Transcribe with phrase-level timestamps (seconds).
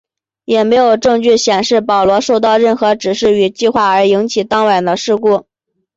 [0.45, 5.45] 也没有证据显示保罗受到任何指示与计划而引起当晚的事故。